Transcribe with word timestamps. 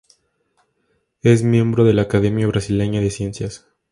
Es 1.21 1.43
miembro 1.43 1.83
de 1.83 1.93
la 1.93 2.01
Academia 2.01 2.47
Brasileña 2.47 3.01
de 3.01 3.11
Ciencias. 3.11 3.67